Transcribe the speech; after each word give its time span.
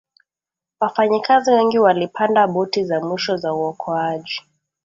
wafanyikazi 0.79 1.51
wengi 1.51 1.79
walipanda 1.79 2.47
boti 2.47 2.83
za 2.85 3.01
mwisho 3.01 3.37
za 3.37 3.53
uokoaji 3.53 4.41